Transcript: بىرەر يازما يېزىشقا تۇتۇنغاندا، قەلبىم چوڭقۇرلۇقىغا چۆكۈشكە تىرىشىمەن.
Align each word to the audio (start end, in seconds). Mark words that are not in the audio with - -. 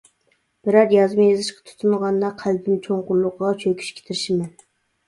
بىرەر 0.69 0.95
يازما 0.95 1.27
يېزىشقا 1.27 1.67
تۇتۇنغاندا، 1.67 2.33
قەلبىم 2.43 2.83
چوڭقۇرلۇقىغا 2.89 3.57
چۆكۈشكە 3.67 4.09
تىرىشىمەن. 4.11 4.57